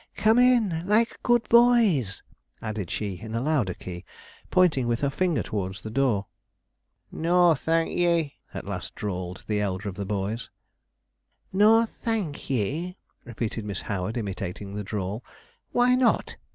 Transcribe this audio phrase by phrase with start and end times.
[0.17, 2.23] 'Come in, like good boys,'
[2.59, 4.03] added she in a louder key,
[4.49, 6.25] pointing with her finger towards the door.
[7.11, 10.49] 'Nor, thenk ye!' at last drawled the elder of the boys.
[11.53, 15.23] 'Nor, thenk ye!' repeated Miss Howard, imitating the drawl.
[15.71, 16.35] 'Why not?'